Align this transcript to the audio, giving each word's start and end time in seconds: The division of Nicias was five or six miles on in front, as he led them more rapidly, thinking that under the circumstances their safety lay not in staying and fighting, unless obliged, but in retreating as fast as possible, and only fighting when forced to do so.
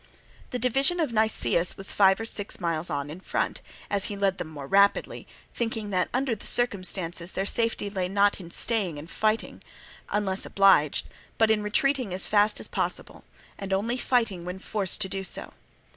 The 0.49 0.57
division 0.57 0.99
of 0.99 1.13
Nicias 1.13 1.77
was 1.77 1.91
five 1.91 2.19
or 2.19 2.25
six 2.25 2.59
miles 2.59 2.89
on 2.89 3.11
in 3.11 3.19
front, 3.19 3.61
as 3.87 4.05
he 4.05 4.15
led 4.17 4.39
them 4.39 4.47
more 4.47 4.65
rapidly, 4.65 5.27
thinking 5.53 5.91
that 5.91 6.09
under 6.11 6.33
the 6.33 6.47
circumstances 6.47 7.33
their 7.33 7.45
safety 7.45 7.87
lay 7.87 8.09
not 8.09 8.39
in 8.39 8.49
staying 8.49 8.97
and 8.97 9.07
fighting, 9.07 9.61
unless 10.09 10.43
obliged, 10.43 11.05
but 11.37 11.51
in 11.51 11.61
retreating 11.61 12.15
as 12.15 12.25
fast 12.25 12.59
as 12.59 12.67
possible, 12.67 13.25
and 13.59 13.71
only 13.71 13.95
fighting 13.95 14.43
when 14.43 14.57
forced 14.57 15.01
to 15.01 15.07
do 15.07 15.23
so. 15.23 15.53